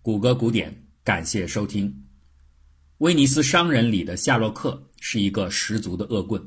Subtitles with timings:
[0.00, 1.92] 谷歌古典，感谢收听。
[2.98, 6.40] 威尼斯商人里的夏洛克是一个十足的恶棍，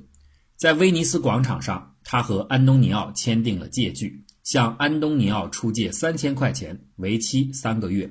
[0.56, 8.10] 在威尼斯广场上，他和安东尼奥签订了借据，向安东尼奥出借三千块钱，为期三个月。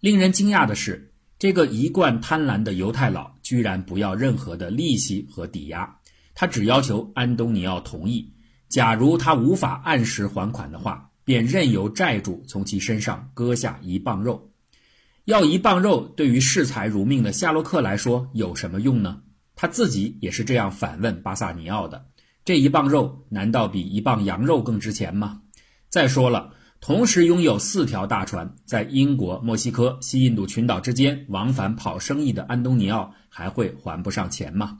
[0.00, 5.94] 令人惊讶的是，这个一贯贪婪的犹太佬居然不要任何的利息和抵押，
[6.34, 8.32] 他只要求安东尼奥同意，
[8.68, 11.10] 假如他无法按时还款的话。
[11.26, 14.52] 便任由债主从其身上割下一磅肉，
[15.24, 19.22] 要一磅肉，对于视财如命的夏洛克来说有什么用呢？
[19.56, 22.04] 他自己也是这样反问巴萨尼奥的
[22.44, 25.40] ：“这一磅肉难道比一磅羊肉更值钱吗？”
[25.88, 34.78] 再说了，同时拥有四条大船，在英国、墨西哥、西印度群岛之间往返跑生意的安东尼奥还会还不上钱吗？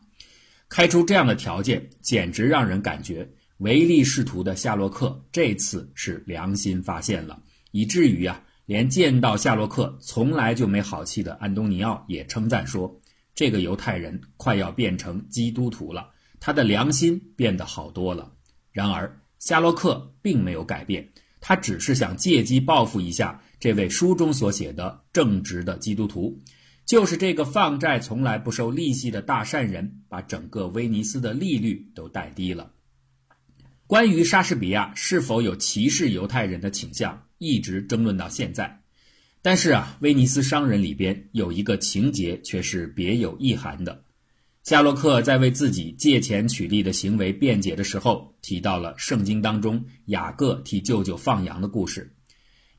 [0.69, 3.27] 开出这样的条件，简直让人感觉。
[3.59, 7.41] 唯利是图的夏洛克这次是良心发现了，
[7.71, 13.00] 以至于啊，连见到夏洛克从来就没好气的安东尼奥也称赞说
[13.34, 18.32] ：“这个犹太人快要变成基督徒了，他的良心变得好多了。”
[18.73, 21.09] 然而，夏洛克并没有改变，
[21.40, 26.40] 他只是想借机报复一下这位书中所写的正直的基督徒，
[26.87, 32.73] 就是这个放债从来不收利息的大善人，把整个威尼斯的利率都带低了。
[33.87, 38.80] 关于莎士比亚是否有歧视犹太人的倾向，一直争论到现在。
[39.43, 44.02] 但是啊，《威尼斯商人》里边有一个情节却是别有意涵的。
[44.62, 52.10] 夏洛克在为自己借钱取利的行为辩解的时候，提到了圣经当中雅各替舅舅放羊的故事。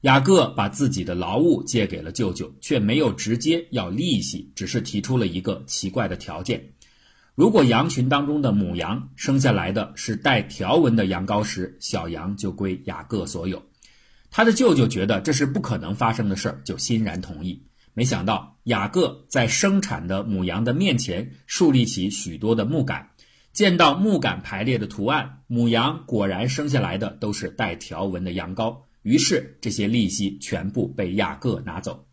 [0.01, 6.73] 雅各把自己的劳务借给了舅舅，却没有直接要利息，只是提出了一个奇怪的条件。
[7.35, 13.61] 如果羊群当中的母羊生下来的是带条纹的羊羔时，小羊就归雅各所有。
[14.31, 17.67] 他的舅舅觉得这是不可能发生的事儿，就欣然同意。
[17.93, 23.09] 没想到雅各在生产的母羊的面前树立起许多的木杆，
[23.51, 28.77] 见到木杆排列的图案，母羊果然生下来的都是带条纹的羊羔。
[29.01, 32.07] 于是这些利息全部被雅各拿走。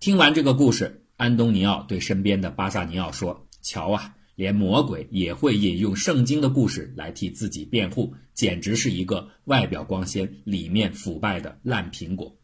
[0.00, 12.36] 听完这个故事，安东尼奥对身边的巴萨尼奥说：“瞧啊！”连魔鬼也会引用圣经的故事来替自己辩护，简直是一个外表光鲜、里面腐败的烂苹果。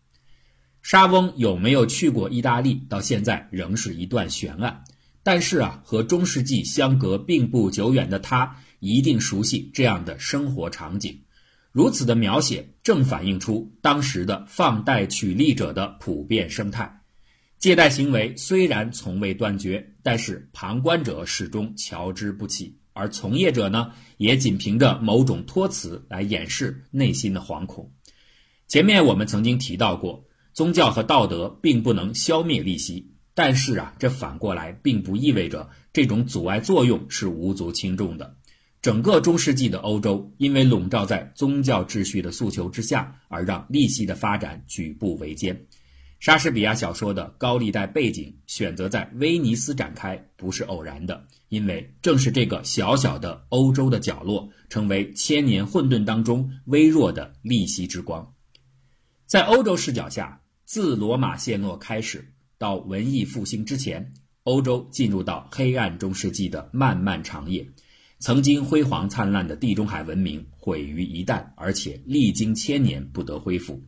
[0.82, 4.82] 沙翁有没有去过意大利，到现在仍是一段悬案。
[5.22, 11.20] 但是啊，和中世纪相隔并不久远的他，一定熟悉这样的生活场景。
[11.70, 17.03] 如此的描写，正反映出当时的放贷取利者的普遍生态。
[17.64, 27.90] 借贷行为虽然从未断绝，但是旁观者始终瞧之不起，而从业者呢，也仅凭着某种托词来掩饰内心的惶恐。
[28.68, 38.36] 前面我们曾经提到过，宗教和道德并不能消灭利息，但是啊，这反过来并不意味着这种阻碍作用是无足轻重的。
[38.82, 45.64] 整个中世纪的欧洲，因为笼罩在宗教秩序的诉求之下，而让利息的发展举步维艰。
[46.20, 58.32] 莎士比亚小说的高利贷背景选择在威尼斯展开，不是偶然的，因为正是这个小小的欧洲的角落，成为千年混沌当中微弱的利息之光。
[59.26, 64.14] 在欧洲视角下，自罗马陷落开始到文艺复兴之前，
[64.44, 67.66] 欧洲进入到黑暗中世纪的漫漫长夜。
[68.18, 73.82] 曾经辉煌灿烂的地中海文明毁于一旦，而且历经千年不得恢复。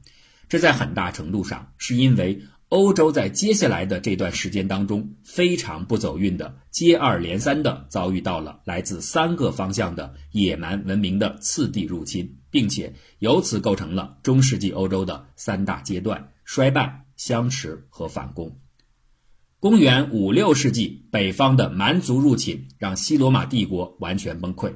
[0.48, 18.58] 这在很大程度上是因为欧洲在接下来的这段时间当中非常不走运的，接二连三的遭遇到了来自三个方向的野蛮文明的次第入侵，并且由此构成了中世纪欧洲的三大阶段：衰败、相持和反攻。
[19.60, 24.74] 公元五六世纪，北方的蛮族入侵让西罗马帝国完全崩溃。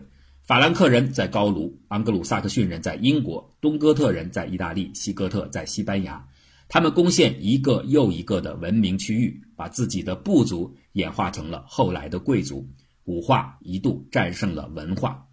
[0.51, 6.27] 法兰克人在高卢，安格鲁萨克逊人在英国，东哥特人在意大利，西哥特在西班牙。
[6.69, 12.69] 他们攻陷一个又一个的文明区域，把自己的部族演化成了后来的贵族。
[13.05, 15.25] 武化一度战胜了文化，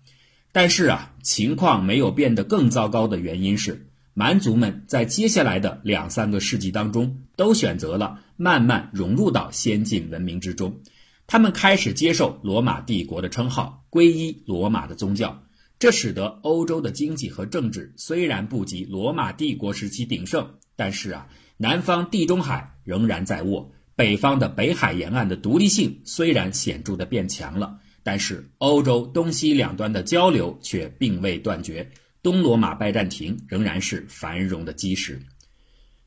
[0.52, 10.80] 但是啊，情况没有变得更糟糕的原因是，蛮族们在接下来的两三个世纪当中，都选择了慢慢融入到先进文明之中。
[11.28, 15.44] 他们开始接受罗马帝国的称号，皈依罗马的宗教，
[15.78, 21.28] 这使得欧洲的经济和政治虽然不及罗马帝国时期鼎盛，但是啊，
[21.58, 31.92] 南方地中海仍然在握，北方的北海沿岸的独立性虽然显著的变强了，但是欧洲东西两端的交流却并未断绝，
[32.24, 35.22] 东罗马拜占庭仍然是繁荣的基石。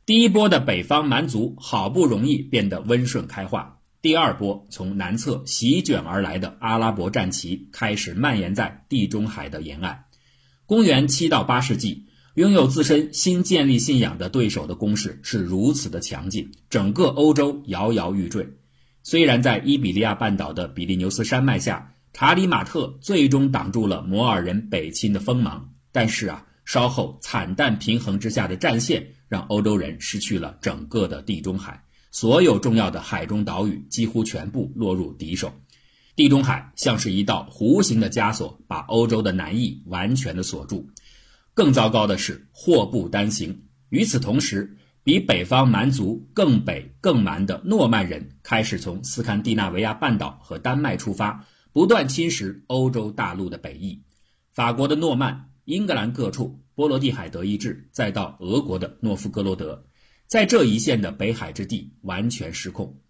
[0.06, 10.05] 第一波的北方蛮族好不容易变得温顺开化，第二波从南侧席卷而来的阿拉伯战旗开始蔓延在地中海的沿岸。
[10.64, 18.49] 公元七到八世纪，拥有自身新建立信仰的对手的攻势是如此的强劲，整个欧洲摇摇欲坠。
[19.02, 35.53] 虽然在伊比利亚半岛的比利牛斯山脉下，查理马特最终挡住了摩尔人北侵的锋芒，但是啊，稍后惨淡平衡之下的战线让欧洲人失去了整个的地中海，所有重要的海中岛屿几乎全部落入敌手。
[36.17, 40.89] 地中海像是一道弧形的枷锁，把欧洲的南翼完全的锁住。
[41.55, 43.67] 更糟糕的是，祸不单行。
[43.89, 54.03] 与此同时，比北方蛮族更北、更蛮的诺曼人开始从斯堪的纳维亚半岛和丹麦出发，不断侵蚀欧洲大陆的北翼。
[54.53, 59.87] 法国的诺曼、英格兰各处、波罗的海德意志，再到俄国的诺夫哥罗德，
[60.31, 63.00] 在这一线的北海之地完全失控。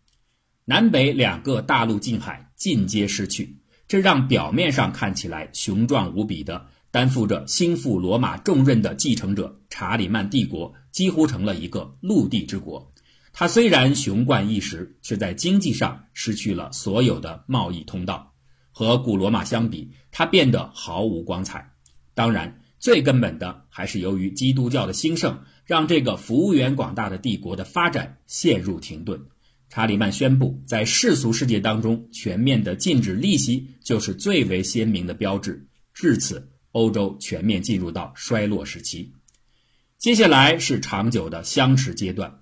[0.65, 6.67] 南北两个大陆近海尽皆失去，这让表面上看起来雄壮无比的。
[6.91, 12.91] 担负着兴复罗马重任的继承者查理曼帝国几乎成了一个陆地之国。
[13.35, 18.33] 它虽然雄冠一时，却在经济上失去了所有的贸易通道。
[18.73, 21.71] 和古罗马相比，它变得毫无光彩。
[22.15, 29.27] 当然，最根本的还是由于基督教的兴盛，让这个幅员广大的帝国的发展陷入停顿。
[29.69, 35.69] 查理曼宣布，在世俗世界当中，全面的禁止利息就是最为鲜明的标志。
[35.95, 36.49] 至此。
[36.73, 39.13] 欧洲全面进入到衰落时期，
[39.99, 42.39] 接下来是长久的相持阶段。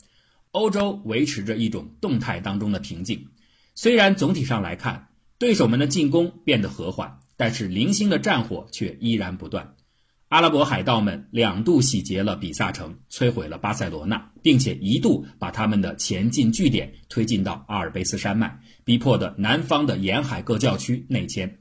[0.51, 3.29] 欧洲维持着一种动态当中的平静，
[3.75, 5.09] 虽然总体上来看，
[5.39, 9.77] 对手们的进攻变得和缓，但是零星的战火却依然不断。
[10.29, 21.61] 阿拉伯海盗们两度洗劫了比萨城，摧毁了巴塞罗那，并且一度把他们的前进据点推进到阿尔卑斯山脉，逼迫的南方的沿海各教区内迁。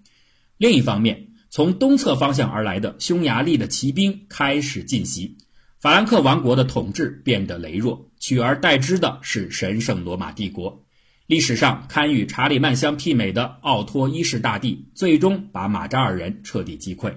[0.58, 5.38] 另一方面，从东侧方向而来的匈牙利的骑兵开始进袭，
[5.80, 10.84] 法兰克王国的统治变得羸弱，取而代之的是神圣罗马帝国。
[11.26, 17.14] 历史上堪与查理曼相媲美的奥托一世大帝，最终把马扎尔人彻底击溃。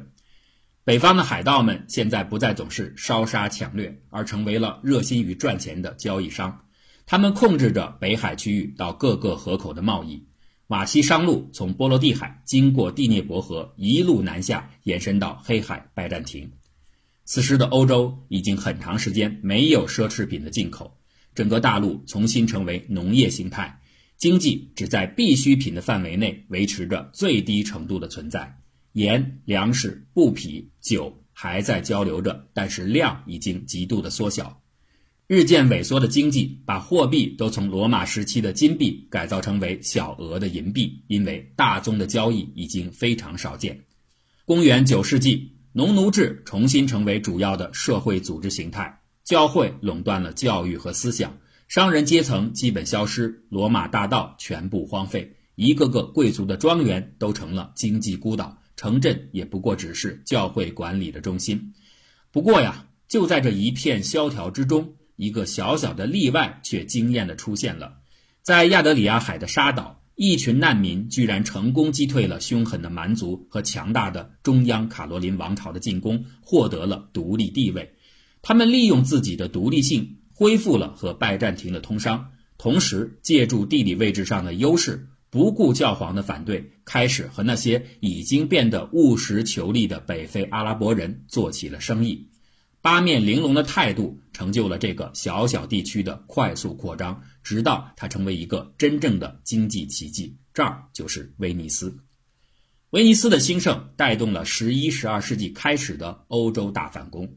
[0.83, 6.65] 北方的海盗们现在不再总是烧杀抢掠，而成为了热心于赚钱的交易商，
[7.05, 10.27] 他们控制着北海区域到各个河口的贸易。
[10.69, 16.51] 瓦西商路从波罗的海经过第聂伯河，一路南下，延伸到黑海拜占庭。
[17.25, 20.97] 此时的欧洲已经很长时间没有奢侈品的进口，
[21.35, 23.81] 整个大陆重新成为农业形态，
[24.17, 28.60] 经济只在必需品的范围内维持着最低程度的存在。
[28.93, 34.61] 盐、粮食、布匹、酒还在交流着，但是量已经极度的缩小。
[35.27, 43.85] 日渐萎缩的经济把货币都从罗马时期的金币改造成为小额的银币，因为大宗的交易已经非常少见。
[44.45, 51.39] 公元九世纪，农奴制重新成为主要的社会组织形态，教会垄断了教育和思想，
[51.69, 61.75] 商人阶层基本消失，罗马大道全部荒废，一个个贵族的庄园都成了经济孤岛，城镇也不过只是教会管理的中心。
[62.31, 64.95] 不过呀，就在这一片萧条之中。
[65.17, 67.99] 一个小小的例外却惊艳地出现了，
[68.41, 77.97] 在亚得里亚海的沙岛，一群难民居然成功击退了凶狠的蛮族和强大的中央卡罗林王朝的进攻，获得了独立地位。
[78.41, 92.29] 他们利用自己的独立性，恢复了和拜占庭的通商，同时借助地理位置上的优势，不顾教皇的反对，开始和那些已经变得务实求利的北非阿拉伯人做起了生意。
[92.83, 100.37] 八面玲珑的态度成就了这个小小地区的快速扩张，直到它成为一个真正的经济奇迹。
[100.53, 101.97] 这儿就是威尼斯。
[102.89, 107.37] 威尼斯的兴盛带动了十一、十二世纪开始的欧洲大反攻。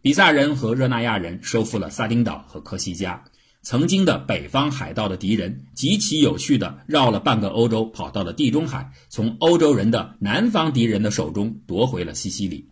[0.00, 3.24] 比萨人和热那亚人收复了萨丁岛和科西嘉，
[3.68, 12.70] 曾经的北方海盗的敌人极其有趣的绕了半个欧洲，跑到了地中海，从欧洲人的南方敌人的手中夺回了西西里。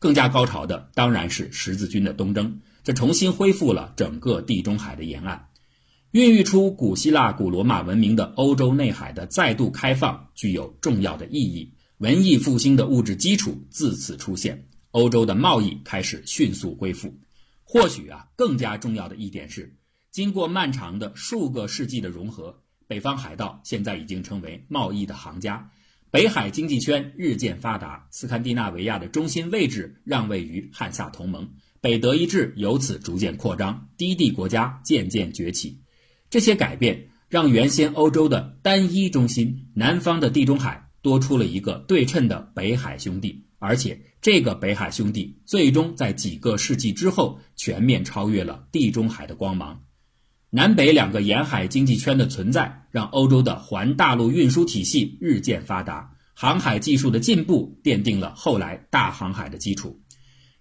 [0.00, 5.50] 更加高潮的当然是十字军的东征，这重新恢复了整个地中海的沿岸，
[6.10, 11.74] 孕育出古希腊、古罗马文明的欧洲内海的再度开放，具有重要的意义。
[11.98, 17.20] 文艺复兴的物质基础自此出现，欧洲的贸易开始迅速恢复。
[17.62, 19.76] 或许啊，更加重要的一点是，
[20.14, 25.68] 经过漫长的数个世纪的融合，北方海盗现在已经成为贸易的行家。
[26.08, 35.82] 北海经济圈日渐发达，斯堪的纳维亚的中心位置让位于汉萨同盟，北德意志由此逐渐扩张，低地国家渐渐崛起。
[36.30, 49.82] 这些改变让原先欧洲的单一中心南方的地中海多出了一个对称的北海兄弟，而且这个北海兄弟最终在几个世纪之后全面超越了地中海的光芒。
[50.56, 60.00] 南北两个沿海经济圈的存在，让欧洲的环大陆运输体系日渐发达，航海技术的进步奠定了后来大航海的基础。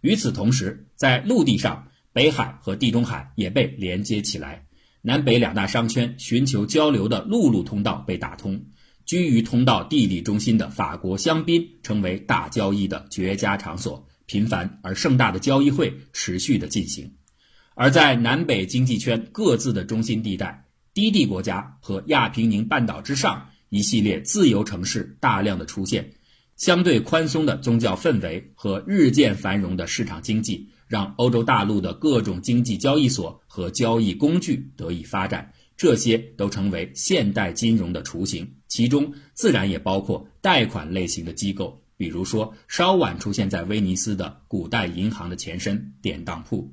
[0.01, 4.65] 与此同时，在陆地上，北海和地中海也被连接起来，
[5.03, 8.65] 南北两大商圈寻求交流的陆路通道被打通。
[9.05, 17.13] 居于通道地理中心的法国香槟成为大交易的绝佳场所，频繁而盛大的交易会持续的进行。
[17.75, 26.13] 而在南北经济圈各自的中心地带，低地国家和亚平宁半岛之上，一系列自由城市大量的出现。
[26.55, 38.53] 相对宽松的宗教氛围和日渐繁荣的市场经济，让欧洲大陆的各种经济交易所和交易工具得以发展，这些都成为现代金融的雏形。
[38.67, 46.71] 其中自然也包括贷款类型的机构，比如说稍晚出现在威尼斯的古代银行的前身——典当铺。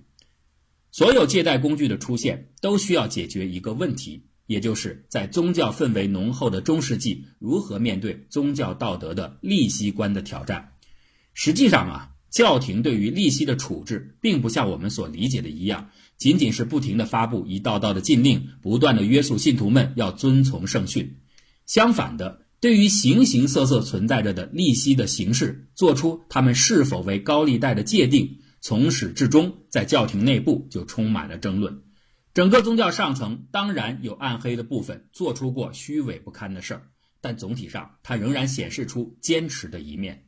[0.93, 4.25] 所有借贷工具的出现，都需要解决一个问题。
[4.47, 10.73] 也就是在宗教氛围浓厚的中世纪，如何面对宗教道德的利息观的挑战？
[11.35, 21.19] 实际上啊，教廷对于利息的处置，并不像我们所理解的一样，仅仅是不停的发布一道道的禁令，不断的约束信徒们要遵从圣训。
[21.65, 31.83] 相反的，对于形形色色存在着的利息的形式，做出他们是否为高利贷的界定，从始至终，在教廷内部就充满了争论。
[32.35, 36.83] 整个宗教上层当然有暗黑的部分，做出过虚伪不堪的事儿，
[37.21, 40.27] 但总体上它仍然显示出坚持的一面。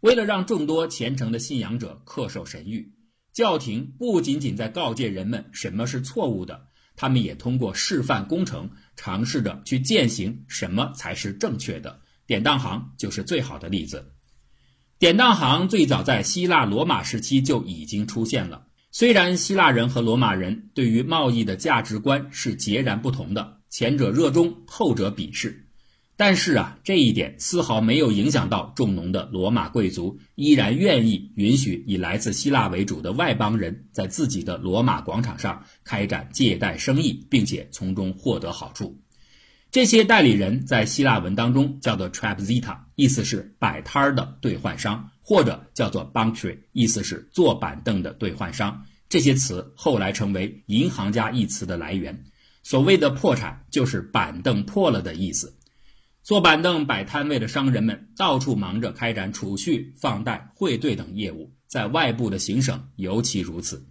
[0.00, 2.90] 为了让众多虔诚的信仰者恪守神谕，
[3.32, 6.66] 教廷不仅仅在告诫人们什么是错误的，
[6.96, 12.02] 他们也通过示范工程，尝试着去践行什么才是正确的。
[12.26, 14.12] 典当行就是最好的例子。
[14.98, 18.64] 典当行最早在希腊罗马时期就已经出现了。
[18.90, 25.68] 虽然希腊人和罗马人对于贸易的价值观是截然不同的，前者热衷，后者鄙视，
[26.16, 39.00] 但是啊，这一点丝毫没有影响到重农的罗马贵族依然愿意允许以来自希腊为主的外邦人在自己的罗马广场上开展借贷生意，并且从中获得好处。
[39.70, 45.10] 这些代理人在希腊文当中叫做 trapzita，意思是摆摊儿的兑换商。
[45.28, 48.86] 或者叫做 bankry，意思是坐板凳的兑换商。
[49.10, 52.24] 这些词后来成为银行家一词的来源。
[52.62, 55.54] 所谓的破产，就是板凳破了的意思。
[56.22, 63.86] 坐板凳摆摊位的商人们到处忙着开展储蓄、放贷、汇兑等业务，在外部的行省尤其如此。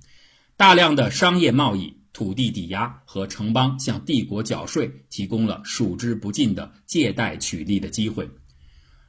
[0.55, 8.27] 大量的商业贸易、土地抵押和城邦向帝国缴税，提供了数之不尽的借贷取利的机会。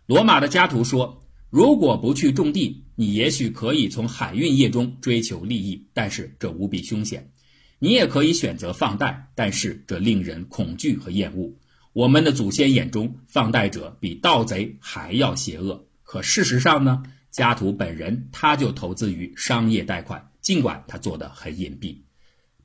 [0.09, 1.23] 罗马的家徒说。
[1.51, 7.31] 如果不去种地，你也许可以从海运业中追求利益，但是这无比凶险。
[7.79, 11.55] 你也可以选择放贷，但是这令人恐惧和厌恶。
[11.93, 15.87] 我们的祖先眼中，放贷者比盗贼还要邪恶。
[16.03, 17.03] 可事实上呢？
[17.31, 21.99] 家图本人他就投资于商业贷款，尽管他做得很隐蔽。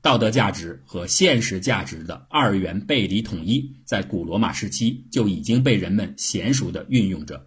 [0.04, 7.46] 道德价值和现实价值的二元背离统一，在古罗马时期就已经被人们娴熟地运用着。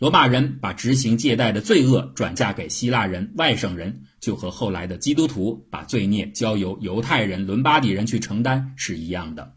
[0.00, 9.54] 罗马人把执行借贷的罪恶转嫁给希腊人、外省人，就和后来的基督徒把罪孽交由犹太人、伦巴底人去承担是一样的。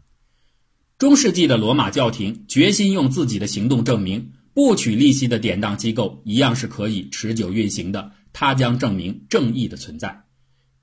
[0.98, 8.12] 中世纪的罗马教廷决心用自己的行动证明，不取利息的典当机构一样是可以持久运行的。
[8.32, 10.25] 它将证明正义的存在。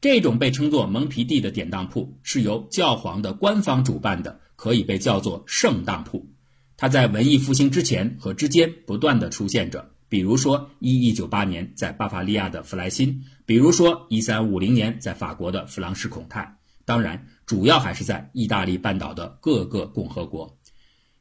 [0.04, 6.30] 这种被称作蒙皮蒂的典当铺是由教皇的官方主办的，可以被叫做圣当铺。
[6.76, 20.58] 它在文艺复兴之前和之间不断的出现着，比如说一一九八年在巴伐利亚的弗莱辛，比如说一三五零年在法国的弗朗士孔泰，当然主要还是在意大利半岛的各个共和国。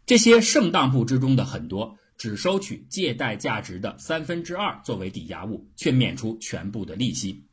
[0.06, 7.44] 这些圣当铺之中的很多只收取借贷价值的三分之二作为抵押物，却免除全部的利息。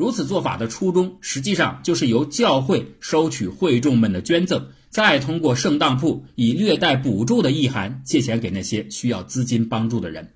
[0.00, 4.68] 如此做法的初衷，实际上就是由教会收取会众们的捐赠。
[4.88, 10.32] 再通过圣当铺以略带补助的意涵借钱给那些需要资金帮助的人，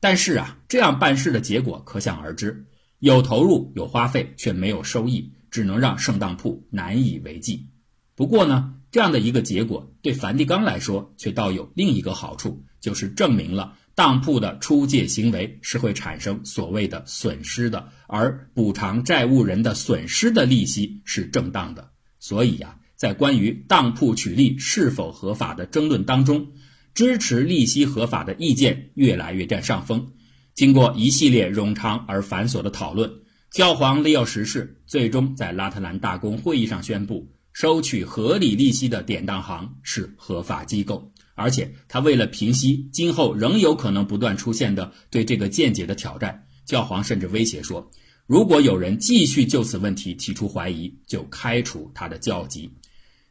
[0.00, 2.64] 但是啊，这样办事的结果可想而知，
[2.98, 7.66] 有投入有花费却没有收益，只能让圣当铺难以为继。
[8.14, 21.90] 不过呢，这样的一个结果对梵蒂冈来说却倒有另一个好处，就是证明了当铺的出借行为是会产生所谓的损失的，而补偿债务人的损失的利息是正当的。
[22.18, 26.48] 所以呀，在关于当铺取利是否合法的争论当中，
[26.92, 30.12] 支持利息合法的意见越来越占上风。
[30.54, 33.12] 经过一系列冗长而繁琐的讨论，
[33.52, 41.12] 教皇利奥十世最终在拉特兰大公会议上宣布，收取合理利息的典当行是合法机构。
[41.34, 47.90] 而且，他为了平息今后仍有可能不断出现的对这个见解的挑战，教皇甚至威胁说，
[48.26, 52.70] 如果有人继续就此问题提出怀疑，就开除他的教籍。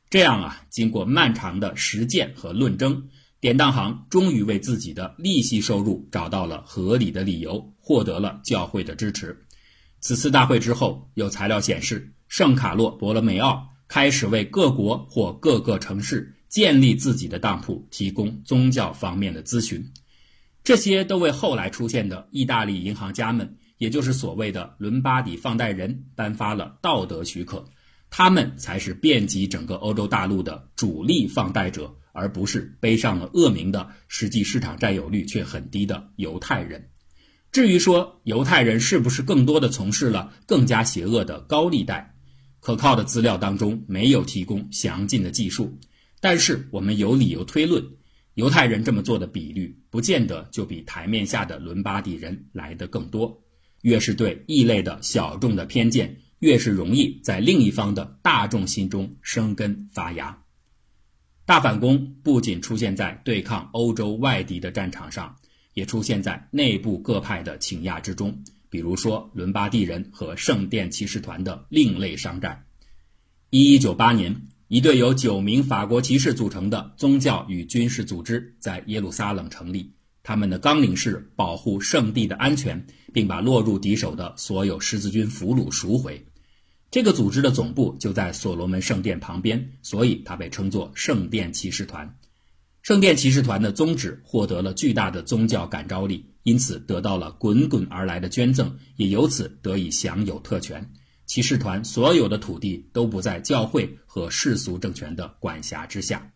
[0.10, 3.10] 这样啊，经过漫长的实践和论证。
[3.40, 9.38] 典当行终于为自己的利息收入找到了合理的理由，获得了教会的支持。
[10.00, 19.92] 此次大会之后，有材料显示，圣卡洛·博罗梅奥开始为各国或各个城市建立自己的当铺提供宗教方面的咨询。
[20.64, 27.66] 这些都为后来出现的意大利银行家们，也就是所谓的伦巴底放贷人，颁发了道德许可。
[28.12, 31.96] 他们才是遍及整个欧洲大陆的主力放贷者。
[32.16, 36.92] 而不是背上了恶名的，实际市场占有率却很低的犹太人。
[37.52, 42.14] 至于说犹太人是不是更多的从事了更加邪恶的高利贷，
[42.60, 45.80] 可靠的资料当中没有提供详尽的技术。
[46.24, 47.86] 但是我们有理由推论，
[48.36, 53.44] 犹太人这么做的比率不见得就比台面下的伦巴第人来的更多。
[53.82, 60.42] 越是对异类的小众的偏见，越是容易在另一方的大众心中生根发芽。
[61.44, 65.36] 大反攻不仅出现在对抗欧洲外敌的战场上，
[65.74, 68.46] 也出现在内部各派的倾轧之中。
[68.70, 72.66] 比如说，伦巴第人和圣殿骑士团的另类商战。
[73.50, 86.26] 一一九八年，一队由九名法国骑士组成的宗教与军事组织在耶路撒冷成立，他们的纲领是保护圣地的安全，并把落入敌手的所有十字军俘虏赎回。
[86.90, 92.18] 这个组织的总部就在所罗门圣殿旁边，所以它被称作圣殿骑士团。
[92.82, 100.90] 圣殿骑士团的宗旨获得了巨大的宗教感召力，因此得到了滚滚而来的捐赠，也由此得以享有特权。
[101.26, 106.32] 骑士团所有的土地都不在教会和世俗政权的管辖之下。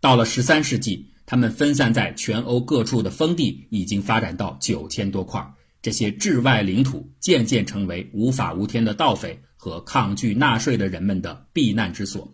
[0.00, 5.44] 到了十三世纪，他们分散在全欧各处的封地已经发展到九千多块，
[5.82, 9.40] 这些治外领土渐渐成为无法无天的盗匪。
[9.60, 12.32] 和抗拒纳税的人们的避难之所，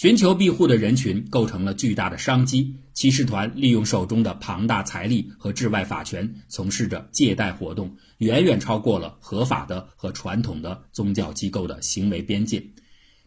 [0.00, 2.74] 寻求庇护的人群构成了巨大的商机。
[2.94, 12.64] 骑士团利用手中的庞大财力和治外法权，从事着借贷活动，远远超过了合法的和传统的宗教机构的行为边界。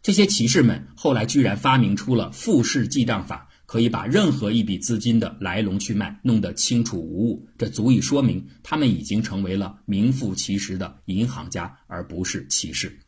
[0.01, 3.47] 这些骑士们后来居然发明出了复式记账法。
[3.65, 12.99] 可以把任何一笔资金的来龙去脉弄得清楚无误，这足以说明他们已经成为了名副其实的银行家，而不是骑士。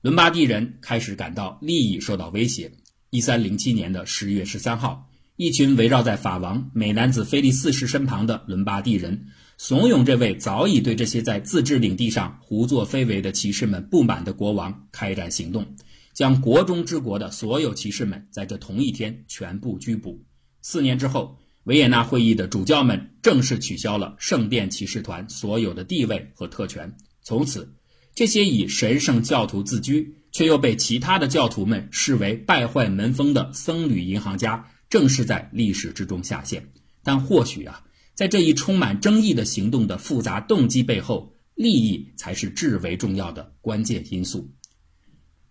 [0.00, 2.70] 伦巴第人开始感到利益受到威胁。
[3.10, 15.66] 一三零七年的十月十三号，一群围绕在法王美男子菲利四世身旁的伦巴第人，怂恿这位早已对这些在自治领地上胡作非为的骑士们不满的国王开展行动。
[16.14, 20.24] 将国中之国的所有骑士们在这同一天全部拘捕。
[20.62, 26.96] 四年之后，维也纳会议的主教们正式取消了圣殿骑士团所有的地位和特权。
[27.22, 27.74] 从此，
[28.18, 36.68] 这些以神圣教徒自居却又被其他的教徒们视为败坏门风的僧侣银行家，正是在历史之中下线。
[37.04, 37.84] 但或许啊，
[38.16, 44.50] 在这一充满争议的行动的复杂动机背后，利益才是至为重要的关键因素。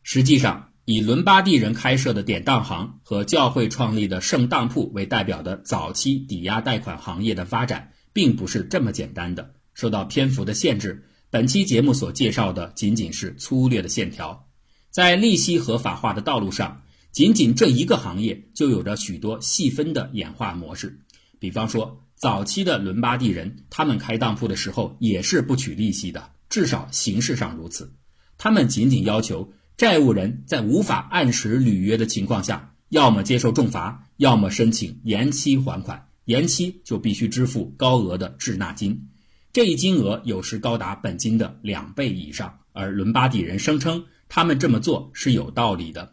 [0.03, 9.53] 实际上，以伦巴第人开设的典当行和教会创立的圣当铺为代表的早期抵押贷款行业的发展，并不是这么简单的。
[9.73, 14.47] 受到篇幅的限制，本期节目所介绍的仅仅是粗略的线条。
[14.89, 21.01] 在利息合法化的道路上，仅仅这一个行业就有着许多细分的演化模式。
[21.37, 27.93] 比方说，早期的伦巴第人，他们开当铺的时候也是不取利息的，至少形式上如此。
[28.37, 29.53] 他们仅仅要求。
[29.75, 36.07] 债务人在无法按时履约的情况下，要么接受重罚，要么申请延期还款。
[36.25, 39.09] 延期就必须支付高额的滞纳金，
[39.57, 42.59] 这一金额有时高达本金的两倍以上。
[42.73, 46.11] 而伦巴第人声称他们这么做是有道理的。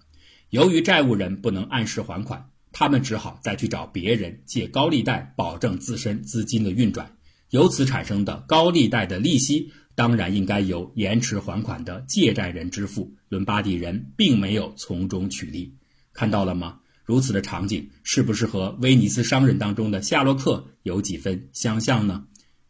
[0.48, 7.18] 由于债务人不能按时还款，他们只好再去找别人借高利贷，保证自身资金的运转。
[7.50, 9.70] 由此产生的高利贷的利息。
[9.94, 15.76] 当然应该由延迟还款的借债人支付，伦巴第人并没有从中取利。
[16.14, 16.80] 看到了吗？
[17.04, 22.24] 如此的场景是不是和威尼斯商人当中的夏洛克有几分相像呢？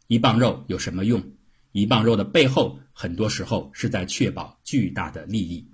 [0.07, 1.23] 一磅肉有什么用？
[1.71, 5.67] 一磅肉的背后，很多时候是在确保巨大的利益。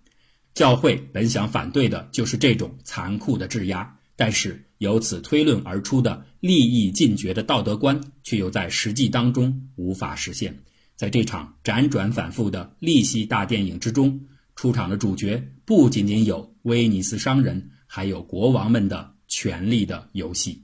[0.53, 10.59] 教会本想反对的就是这种残酷的质押，但是由此推论而出的利益尽绝的道德观，却又在实际当中无法实现。
[10.95, 17.71] 在这场辗转反复的利息大电影之中，出场的主角不仅仅有威尼斯商人。
[17.93, 20.63] 还有国王们的权力的游戏。